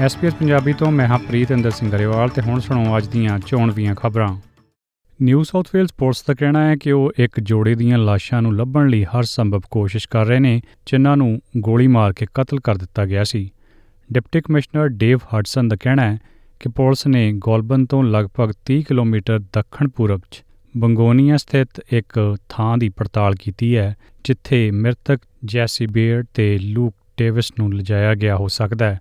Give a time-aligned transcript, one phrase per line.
[0.00, 3.94] SPS Punjabi ਤੋਂ ਮੈਂ ਹਾਂ ਪ੍ਰੀਤ ਇੰਦਰ ਸਿੰਘ ਗਰੇਵਾਲ ਤੇ ਹੁਣ ਸੁਣੋ ਅੱਜ ਦੀਆਂ ਚੋਣਵੀਆਂ
[3.94, 4.36] ਖਬਰਾਂ।
[5.22, 8.88] ਨਿਊ ਸਾਊਥ ਵੇਲਸ ਪੁਲਿਸ ਦਾ ਕਹਿਣਾ ਹੈ ਕਿ ਉਹ ਇੱਕ ਜੋੜੇ ਦੀਆਂ ਲਾਸ਼ਾਂ ਨੂੰ ਲੱਭਣ
[8.88, 13.06] ਲਈ ਹਰ ਸੰਭਵ ਕੋਸ਼ਿਸ਼ ਕਰ ਰਹੇ ਨੇ, ਜਿਨ੍ਹਾਂ ਨੂੰ ਗੋਲੀ ਮਾਰ ਕੇ ਕਤਲ ਕਰ ਦਿੱਤਾ
[13.06, 13.50] ਗਿਆ ਸੀ।
[14.12, 16.18] ਡਿਪਟੀ ਕਮਿਸ਼ਨਰ ਡੇਵ ਹਡਸਨ ਦਾ ਕਹਿਣਾ ਹੈ
[16.60, 20.42] ਕਿ ਪੁਲਿਸ ਨੇ ਗੋਲਬਨ ਤੋਂ ਲਗਭਗ 30 ਕਿਲੋਮੀਟਰ ਦੱਖਣ ਪੂਰਬ 'ਚ
[20.76, 27.52] ਬੰਗੋਨੀਆ ਸਥਿਤ ਇੱਕ ਥਾਂ ਦੀ ਪੜਤਾਲ ਕੀਤੀ ਹੈ, ਜਿੱਥੇ ਮ੍ਰਿਤਕ ਜੈਸੀ ਬੀਅਰਡ ਤੇ ਲੂਕ ਡੇਵਿਸ
[27.58, 29.00] ਨੂੰ ਲਿਜਾਇਆ ਗਿਆ ਹੋ ਸਕਦਾ ਹੈ।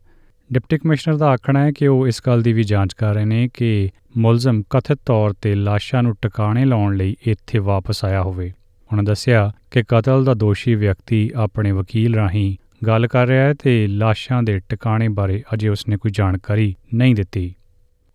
[0.53, 3.49] ਡਿਪਟੀ ਕਮਿਸ਼ਨਰ ਦਾ ਆਖਣਾ ਹੈ ਕਿ ਉਹ ਇਸ ਗੱਲ ਦੀ ਵੀ ਜਾਂਚ ਕਰ ਰਹੇ ਨੇ
[3.53, 8.53] ਕਿ ਮੁਲਜ਼ਮ ਕਥਿਤ ਤੌਰ ਤੇ ਲਾਸ਼ਾਂ ਨੂੰ ਟਿਕਾਣੇ ਲਾਉਣ ਲਈ ਇੱਥੇ ਵਾਪਸ ਆਇਆ ਹੋਵੇ।
[8.91, 13.87] ਉਹਨਾਂ ਦੱਸਿਆ ਕਿ ਕਤਲ ਦਾ ਦੋਸ਼ੀ ਵਿਅਕਤੀ ਆਪਣੇ ਵਕੀਲ ਰਾਹੀਂ ਗੱਲ ਕਰ ਰਿਹਾ ਹੈ ਤੇ
[13.87, 17.55] ਲਾਸ਼ਾਂ ਦੇ ਟਿਕਾਣੇ ਬਾਰੇ ਅਜੇ ਉਸਨੇ ਕੋਈ ਜਾਣਕਾਰੀ ਨਹੀਂ ਦਿੱਤੀ।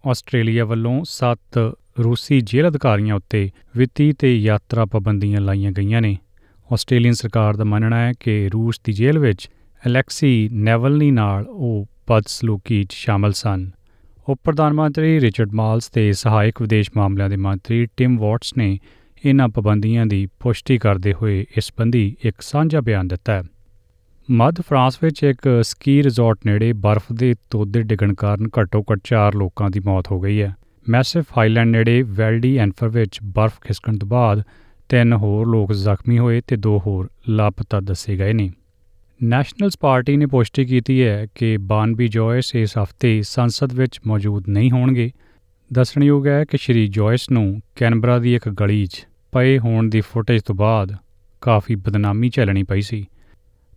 [0.08, 1.72] ਆਸਟ੍ਰੇਲੀਆ ਵੱਲੋਂ 7
[2.04, 6.16] ਰੂਸੀ ਜੇਲ੍ਹ ਅਧਿਕਾਰੀਆਂ ਉੱਤੇ ਵਿੱਤੀ ਤੇ ਯਾਤਰਾ ਪਾਬੰਦੀਆਂ ਲਾਈਆਂ ਗਈਆਂ ਨੇ।
[6.72, 9.50] ਆਸਟ੍ਰੇਲੀਅਨ ਸਰਕਾਰ ਦਾ ਮੰਨਣਾ ਹੈ ਕਿ ਰੂਸ ਦੀ ਜੇਲ੍ਹ ਵਿੱਚ
[9.86, 13.70] ਅਲੈਕਸੀ ਨੈਵਲਨੀ ਨਾਲ ਉਹ ਬਦਸਲੂਕੀ 'ਚ ਸ਼ਾਮਲ ਸਨ।
[14.28, 18.78] ਉਪ ਪ੍ਰਧਾਨ ਮੰਤਰੀ ਰਿਚਰਡ ਮਾਲਸ ਤੇ ਸਹਾਇਕ ਵਿਦੇਸ਼ ਮਾਮਲਿਆਂ ਦੇ ਮੰਤਰੀ ਟਿਮ ਵਾਟਸ ਨੇ
[19.24, 23.42] ਇਨ੍ਹਾਂ ਪਾਬੰਦੀਆਂ ਦੀ ਪੁਸ਼ਟੀ ਕਰਦੇ ਹੋਏ ਇਸ ਸੰਬੰਧੀ ਇੱਕ ਸਾਂਝਾ ਬਿਆਨ ਦਿੱਤਾ ਹੈ।
[24.30, 29.70] ਮੱਧ ਫਰਾਂਸ ਵਿੱਚ ਇੱਕ ਸਕੀ ਰਿਜ਼ੋਰਟ ਨੇੜੇ ਬਰਫ਼ ਦੇ ਤੋਦੇ ਡਿੱਗਣ ਕਾਰਨ ਘੱਟੋ-ਘੱਟ 4 ਲੋਕਾਂ
[29.70, 30.54] ਦੀ ਮੌਤ ਹੋ ਗਈ ਹੈ।
[30.88, 34.42] ਮੈਸਿਵ ਹਾਈਲੈਂਡ ਨੇੜੇ ਵੈਲਡੀ ਐਨਫਰ ਵਿੱਚ ਬਰਫ਼ ਖਿਸਕਣ ਤੋਂ ਬਾਅਦ
[34.88, 38.50] ਤਿੰਨ ਹੋਰ ਲੋਕ ਜ਼ਖਮੀ ਹੋਏ ਤੇ ਦੋ ਹੋਰ ਲਾਪਤਾ ਦੱਸੇ ਗਏ ਨੇ।
[39.24, 44.70] ਨੈਸ਼ਨਲਸ ਪਾਰਟੀ ਨੇ ਪੁਸ਼ਟੀ ਕੀਤੀ ਹੈ ਕਿ ਬਾਨਬੀ ਜੋਇਸ ਇਸ ਹਫ਼ਤੇ ਸੰਸਦ ਵਿੱਚ ਮੌਜੂਦ ਨਹੀਂ
[44.70, 45.10] ਹੋਣਗੇ।
[45.72, 50.42] ਦੱਸਣਯੋਗ ਹੈ ਕਿ ਸ਼੍ਰੀ ਜੋਇਸ ਨੂੰ ਕੈਨਬਰਾ ਦੀ ਇੱਕ ਗਲੀ 'ਚ ਪਏ ਹੋਣ ਦੀ ਫੁਟੇਜ
[50.42, 50.96] ਤੋਂ ਬਾਅਦ
[51.40, 53.06] ਕਾਫੀ ਬਦਨਾਮੀ ਝੱਲਣੀ ਪਈ ਸੀ।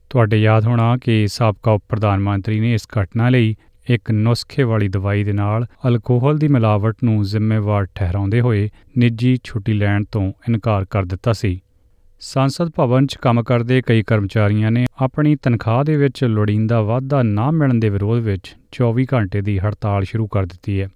[0.09, 3.55] ਤੁਹਾਡੇ ਯਾਦ ਹੋਣਾ ਕਿ ਸਾਬਕਾ ਉਪ ਪ੍ਰਧਾਨ ਮੰਤਰੀ ਨੇ ਇਸ ਘਟਨਾ ਲਈ
[3.89, 9.73] ਇੱਕ ਨੁਸਖੇ ਵਾਲੀ ਦਵਾਈ ਦੇ ਨਾਲ ਅਲਕੋਹਲ ਦੀ ਮਿਲਾਵਟ ਨੂੰ ਜ਼ਿੰਮੇਵਾਰ ਠਹਿਰਾਉਂਦੇ ਹੋਏ ਨਿੱਜੀ ਛੁੱਟੀ
[9.73, 11.59] ਲੈਣ ਤੋਂ ਇਨਕਾਰ ਕਰ ਦਿੱਤਾ ਸੀ।
[12.19, 17.51] ਸੰਸਦ ਭਵਨ 'ਚ ਕੰਮ ਕਰਦੇ ਕਈ ਕਰਮਚਾਰੀਆਂ ਨੇ ਆਪਣੀ ਤਨਖਾਹ ਦੇ ਵਿੱਚ ਲੋੜੀਂਦਾ ਵਾਧਾ ਨਾ
[17.51, 20.89] ਮਿਲਣ ਦੇ ਵਿਰੋਧ ਵਿੱਚ 24 ਘੰਟੇ ਦੀ ਹੜਤਾਲ ਸ਼ੁਰੂ ਕਰ ਦਿੱਤੀ ਹੈ।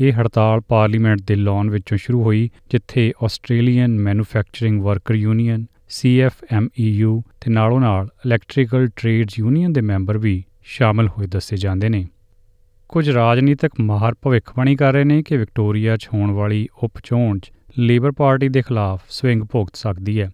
[0.00, 7.50] ਇਹ ਹੜਤਾਲ ਪਾਰਲੀਮੈਂਟ ਦੇ ਲਾਨ ਵਿੱਚੋਂ ਸ਼ੁਰੂ ਹੋਈ, ਜਿੱਥੇ Australian manufacturing worker union CFMEU ਤੇ
[7.50, 12.08] ਨਾਲੋਂ ਨਾਲ ਇਲੈਕਟ੍ਰੀਕਲ ਟ੍ਰੇਡਸ ਯੂਨੀਅਨ ਦੇ ਮੈਂਬਰ ਵੀ ਸ਼ਾਮਲ ਹੋਏ ਦੱਸੇ ਜਾਂਦੇ ਨੇ।
[12.88, 17.52] ਕੁਝ ਰਾਜਨੀਤਿਕ ਮਾਹਰ ਭਵਿੱਖਬਾਣੀ ਕਰ ਰਹੇ ਨੇ ਕਿ ਵਿਕਟੋਰੀਆ 'ਚ ਹੋਣ ਵਾਲੀ ਉਪ ਚੋਣ 'ਚ
[17.78, 20.30] ਲੇਬਰ ਪਾਰਟੀ ਦੇ ਖਿਲਾਫ ਸਵਿੰਗ ਭੁਗਤ ਸਕਦੀ ਹੈ।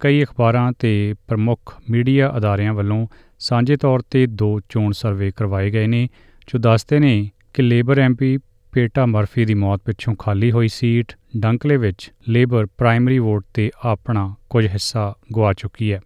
[0.00, 3.06] ਕਈ ਅਖਬਾਰਾਂ ਤੇ ਪ੍ਰਮੁੱਖ ਮੀਡੀਆ ਅਦਾਰਿਆਂ ਵੱਲੋਂ
[3.38, 6.08] ਸਾਂਝੇ ਤੌਰ ਤੇ ਦੋ ਚੋਣ ਸਰਵੇ ਕਰਵਾਏ ਗਏ ਨੇ,
[6.46, 8.38] ਜੋ ਦੱਸਦੇ ਨੇ ਕਿ ਲੇਬਰ ਐਮਪੀ
[8.72, 14.34] ਪੇਟਾ ਮਰਫੀ ਦੀ ਮੌਤ ਪਿੱਛੋਂ ਖਾਲੀ ਹੋਈ ਸੀਟ ਡੰਕਲੇ ਵਿੱਚ ਲੇਬਰ ਪ੍ਰਾਇਮਰੀ ਵੋਟ ਤੇ ਆਪਣਾ
[14.50, 16.00] ਕੁਝ ਹਿੱਸਾ ਗਵਾ ਚੁੱਕੀ ਹੈ।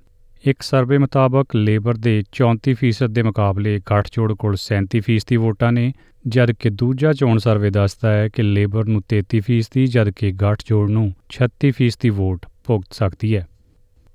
[0.46, 5.92] ਇੱਕ ਸਰਵੇ ਮੁਤਾਬਕ ਲੇਬਰ ਦੇ 34% ਦੇ ਮੁਕਾਬਲੇ ਗੱਠਜੋੜ ਕੋਲ 37% ਦੀ ਵੋਟਾਂ ਨੇ,
[6.26, 12.10] ਜਦਕਿ ਦੂਜਾ ਚੋਣ ਸਰਵੇ ਦੱਸਦਾ ਹੈ ਕਿ ਲੇਬਰ ਨੂੰ 33% ਜਦਕਿ ਗੱਠਜੋੜ ਨੂੰ 36% ਦੀ
[12.10, 13.46] ਵੋਟ ਭੁਗਤ ਸਕਦੀ ਹੈ।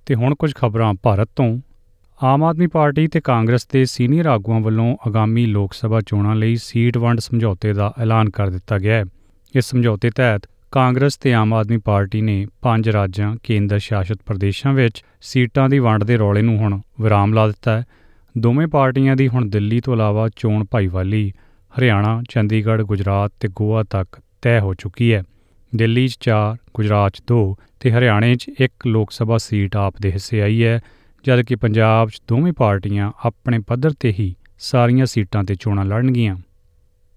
[0.07, 1.59] ਤੇ ਹੁਣ ਕੁਝ ਖਬਰਾਂ ਭਾਰਤ ਤੋਂ।
[2.23, 6.97] ਆਮ ਆਦਮੀ ਪਾਰਟੀ ਤੇ ਕਾਂਗਰਸ ਦੇ ਸੀਨੀਅਰ ਆਗੂਆਂ ਵੱਲੋਂ ਆਗਾਮੀ ਲੋਕ ਸਭਾ ਚੋਣਾਂ ਲਈ ਸੀਟ
[6.97, 9.05] ਵੰਡ ਸਮਝੌਤੇ ਦਾ ਐਲਾਨ ਕਰ ਦਿੱਤਾ ਗਿਆ ਹੈ।
[9.55, 10.41] ਇਸ ਸਮਝੌਤੇ ਤਹਿਤ
[10.71, 16.03] ਕਾਂਗਰਸ ਤੇ ਆਮ ਆਦਮੀ ਪਾਰਟੀ ਨੇ ਪੰਜ ਰਾਜਾਂ, ਕੇਂਦਰ ਸ਼ਾਸਿਤ ਪ੍ਰਦੇਸ਼ਾਂ ਵਿੱਚ ਸੀਟਾਂ ਦੀ ਵੰਡ
[16.03, 17.85] ਦੇ ਰੌਲੇ ਨੂੰ ਹੁਣ ਵਿਰਾਮ ਲਾ ਦਿੱਤਾ ਹੈ।
[18.37, 21.31] ਦੋਵੇਂ ਪਾਰਟੀਆਂ ਦੀ ਹੁਣ ਦਿੱਲੀ ਤੋਂ ਇਲਾਵਾ ਚੋਣ ਭਾਈਵਾਲੀ
[21.79, 25.23] ਹਰਿਆਣਾ, ਚੰਡੀਗੜ੍ਹ, ਗੁਜਰਾਤ ਤੇ ਗੋਆ ਤੱਕ ਤੈਅ ਹੋ ਚੁੱਕੀ ਹੈ।
[25.77, 27.39] ਦਿੱਲੀ 'ਚ 4 ਗੁਜਰਾਤ 'ਚ 2
[27.79, 30.79] ਤੇ ਹਰਿਆਣੇ 'ਚ ਇੱਕ ਲੋਕ ਸਭਾ ਸੀਟ ਆਪ ਦੇ ਹਿੱਸੇ ਆਈ ਹੈ,
[31.25, 36.35] ਜਦਕਿ ਪੰਜਾਬ 'ਚ ਦੋਵੇਂ ਪਾਰਟੀਆਂ ਆਪਣੇ ਪੱਧਰ ਤੇ ਹੀ ਸਾਰੀਆਂ ਸੀਟਾਂ ਤੇ ਚੋਣਾਂ ਲੜਨਗੀਆਂ।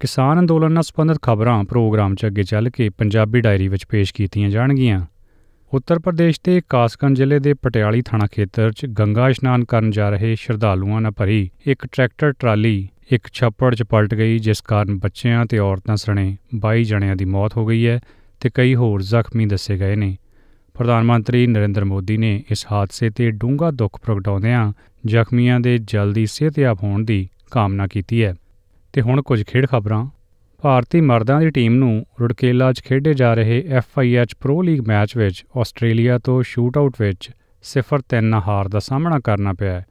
[0.00, 4.50] ਕਿਸਾਨ ਅੰਦੋਲਨ ਨਾਲ ਸੰਬੰਧਿਤ ਖਬਰਾਂ ਪ੍ਰੋਗਰਾਮ 'ਚ ਅੱਗੇ ਚੱਲ ਕੇ ਪੰਜਾਬੀ ਡਾਇਰੀ ਵਿੱਚ ਪੇਸ਼ ਕੀਤੀਆਂ
[4.50, 5.00] ਜਾਣਗੀਆਂ।
[5.72, 10.34] ਉੱਤਰ ਪ੍ਰਦੇਸ਼ ਦੇ ਕਾਸਗੰਜ ਜ਼ਿਲ੍ਹੇ ਦੇ ਪਟਿਆਲੀ ਥਾਣਾ ਖੇਤਰ 'ਚ ਗੰਗਾ ਇਸ਼ਨਾਨ ਕਰਨ ਜਾ ਰਹੇ
[10.34, 15.58] ਸ਼ਰਧਾਲੂਆਂ ਨਾਲ ਭਰੀ ਇੱਕ ਟਰੈਕਟਰ ਟਰਾਲੀ ਇੱਕ ਛੱਪੜ 'ਚ ਪਲਟ ਗਈ, ਜਿਸ ਕਾਰਨ ਬੱਚਿਆਂ ਤੇ
[15.58, 18.00] ਔਰਤਾਂ ਸਣੇ 22 ਜਣਿਆਂ ਦੀ ਮੌਤ ਹੋ ਗਈ ਹੈ।
[18.40, 20.16] ਤੇ ਕਈ ਹੋਰ ਜ਼ਖਮੀ ਦੱਸੇ ਗਏ ਨੇ।
[20.74, 24.72] ਪ੍ਰਧਾਨ ਮੰਤਰੀ ਨਰਿੰਦਰ ਮੋਦੀ ਨੇ ਇਸ ਹਾਦਸੇ ਤੇ ਡੂੰਘਾ ਦੁੱਖ ਪ੍ਰਗਟਾਉਂਦਿਆਂ
[25.06, 28.34] ਜ਼ਖਮੀਆਂ ਦੇ ਜਲਦੀ ਸਿਹਤਯਾਬ ਹੋਣ ਦੀ ਕਾਮਨਾ ਕੀਤੀ ਹੈ।
[28.92, 30.06] ਤੇ ਹੁਣ ਕੁਝ ਖੇਡ ਖਬਰਾਂ।
[30.62, 35.44] ਭਾਰਤੀ ਮਰਦਾਂ ਦੀ ਟੀਮ ਨੂੰ ਰੁੜਕੇਲਾ 'ਚ ਖੇਡੇ ਜਾ ਰਹੇ ਐਫਆਈਐਚ ਪ੍ਰੋ ਲੀਗ ਮੈਚ ਵਿੱਚ
[35.56, 37.30] ਆਸਟ੍ਰੇਲੀਆ ਤੋਂ ਸ਼ੂਟਆਊਟ ਵਿੱਚ
[37.62, 39.82] 0-3 ਨਾਲ ਹਾਰ ਦਾ ਸਾਹਮਣਾ ਕਰਨਾ ਪਿਆ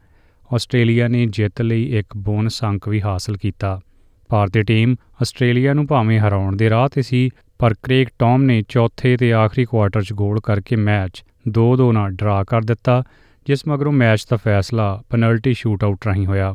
[0.53, 3.81] ਆਸਟ੍ਰੇਲੀਆ ਨੇ ਜਿੱਤ ਲਈ ਇੱਕ ਬੋਨਸ ਅੰਕ ਵੀ ਹਾਸਲ ਕੀਤਾ।
[4.29, 7.29] ਭਾਰਤੀ ਟੀਮ ਆਸਟ੍ਰੇਲੀਆ ਨੂੰ ਭਾਵੇਂ ਹਰਾਉਣ ਦੇ ਰਾਹ ਤੇ ਸੀ
[7.59, 12.43] ਪਰ ਕ੍ਰੇਗ ਟੌਮ ਨੇ ਚੌਥੇ ਤੇ ਆਖਰੀ ਕੁਆਟਰ 'ਚ ਗੋਲ ਕਰਕੇ ਮੈਚ 2-2 ਨਾਲ ਡਰਾ
[12.43, 13.03] ਕਰ ਦਿੱਤਾ,
[13.47, 16.53] ਜਿਸ ਮਗਰੋਂ ਮੈਚ ਦਾ ਫੈਸਲਾ ਪੈਨਲਟੀ ਸ਼ੂਟਆਊਟ ਰਾਹੀਂ ਹੋਇਆ।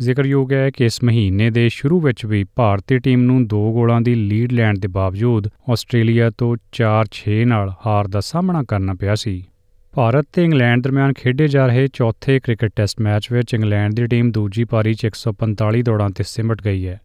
[0.00, 4.14] ਜ਼ਿਕਰਯੋਗ ਹੈ ਕਿ ਇਸ ਮਹੀਨੇ ਦੇ ਸ਼ੁਰੂ ਵਿੱਚ ਵੀ ਭਾਰਤੀ ਟੀਮ ਨੂੰ 2 ਗੋਲਾਂ ਦੀ
[4.14, 9.44] ਲੀਡ ਲੈਣ ਦੇ ਬਾਵਜੂਦ ਆਸਟ੍ਰੇਲੀਆ ਤੋਂ 4-6 ਨਾਲ ਹਾਰ ਦਾ ਸਾਹਮਣਾ ਕਰਨਾ ਪਿਆ ਸੀ।
[9.94, 14.30] ਭਾਰਤ ਤੇ ਇੰਗਲੈਂਡ ਦਰਮਿਆਨ ਖੇਡੇ ਜਾ ਰਹੇ ਚੌਥੇ ਕ੍ਰਿਕਟ ਟੈਸਟ ਮੈਚ ਵਿੱਚ ਇੰਗਲੈਂਡ ਦੀ ਟੀਮ
[14.30, 17.00] ਦੂਜੀ ਪਾਰੀ 'ਚ 145 ਦੌੜਾਂ ਤੇ ਸਿਮਟ ਗਈ ਹੈ।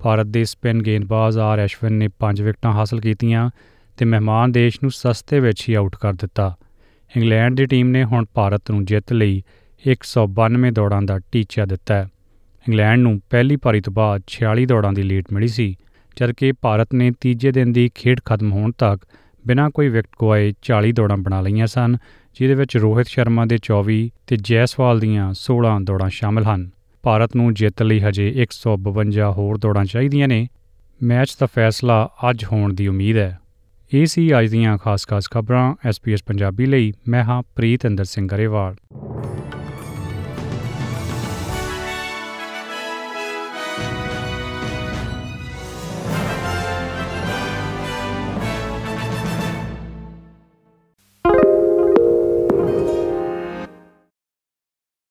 [0.00, 3.50] ਭਾਰਤ ਦੇ ਸਪਿਨ ਗੇਂਦਬਾਜ਼ ਆਰ ਐਸ਼ਵਿਨ ਨੇ 5 ਵਿਕਟਾਂ ਹਾਸਲ ਕੀਤੀਆਂ
[3.96, 6.56] ਤੇ ਮਹਿਮਾਨ ਦੇਸ਼ ਨੂੰ ਸਸਤੇ ਵਿੱਚ ਹੀ ਆਊਟ ਕਰ ਦਿੱਤਾ।
[7.16, 9.42] ਇੰਗਲੈਂਡ ਦੀ ਟੀਮ ਨੇ ਹੁਣ ਭਾਰਤ ਨੂੰ ਜਿੱਤ ਲਈ
[9.86, 12.08] 192 ਦੌੜਾਂ ਦਾ ਟੀਚਾ ਦਿੱਤਾ ਹੈ।
[12.68, 15.76] ਇੰਗਲੈਂਡ ਨੂੰ ਪਹਿਲੀ ਪਾਰੀ ਤੋਂ ਬਾਅਦ 46 ਦੌੜਾਂ ਦੀ ਲੀਡ ਮਿਲੀ ਸੀ,
[16.16, 19.06] ਜਦਕਿ ਭਾਰਤ ਨੇ ਤੀਜੇ ਦਿਨ ਦੀ ਖੇਡ ਖਤਮ ਹੋਣ ਤੱਕ
[19.46, 21.96] ਬਿਨਾਂ ਕੋਈ ਵਿਕਟ ਗਵਾਏ 40 ਦੌੜਾਂ ਬਣਾ ਲਈਆਂ ਸਨ
[22.38, 26.70] ਜਿਦੇ ਵਿੱਚ ਰੋਹਿਤ ਸ਼ਰਮਾ ਦੇ 24 ਤੇ ਜੈਸਵਾਲ ਦੀਆਂ 16 ਦੌੜਾਂ ਸ਼ਾਮਲ ਹਨ।
[27.02, 30.48] ਭਾਰਤ ਨੂੰ ਜਿੱਤ ਲਈ ਹਜੇ 152 ਹੋਰ ਦੌੜਾਂ ਚਾਹੀਦੀਆਂ ਨੇ।
[31.02, 33.38] ਮੈਚ ਦਾ ਫੈਸਲਾ ਅੱਜ ਹੋਣ ਦੀ ਉਮੀਦ ਹੈ।
[33.94, 38.74] ਇਹ ਸੀ ਅੱਜ ਦੀਆਂ ਖਾਸ-ਖਾਸ ਖਬਰਾਂ। ਐਸਪੀਐਸ ਪੰਜਾਬੀ ਲਈ ਮੈਂ ਹਾਂ ਪ੍ਰੀਤ ਅੰਦਰ ਸਿੰਘ ਗਰੇਵਾਲ।